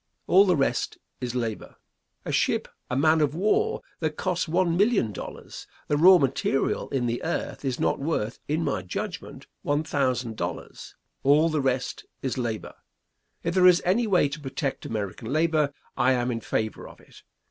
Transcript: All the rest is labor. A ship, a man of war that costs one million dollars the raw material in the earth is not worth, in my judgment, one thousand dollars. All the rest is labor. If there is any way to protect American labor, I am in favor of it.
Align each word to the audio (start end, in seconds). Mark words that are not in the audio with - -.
All 0.25 0.45
the 0.45 0.55
rest 0.55 0.97
is 1.19 1.35
labor. 1.35 1.75
A 2.25 2.31
ship, 2.31 2.67
a 2.89 2.95
man 2.95 3.21
of 3.21 3.35
war 3.35 3.81
that 3.99 4.17
costs 4.17 4.47
one 4.47 4.75
million 4.75 5.11
dollars 5.11 5.67
the 5.89 5.95
raw 5.95 6.17
material 6.17 6.89
in 6.89 7.05
the 7.05 7.21
earth 7.23 7.63
is 7.63 7.79
not 7.79 7.99
worth, 7.99 8.39
in 8.47 8.63
my 8.63 8.81
judgment, 8.81 9.45
one 9.61 9.83
thousand 9.83 10.37
dollars. 10.37 10.95
All 11.21 11.49
the 11.49 11.61
rest 11.61 12.07
is 12.23 12.35
labor. 12.35 12.73
If 13.43 13.53
there 13.53 13.67
is 13.67 13.79
any 13.85 14.07
way 14.07 14.27
to 14.29 14.39
protect 14.39 14.87
American 14.87 15.31
labor, 15.31 15.71
I 15.95 16.13
am 16.13 16.31
in 16.31 16.41
favor 16.41 16.87
of 16.87 16.99
it. 16.99 17.21